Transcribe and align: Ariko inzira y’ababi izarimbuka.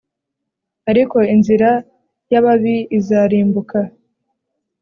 Ariko 0.91 1.17
inzira 1.33 1.69
y’ababi 2.31 2.77
izarimbuka. 2.97 3.79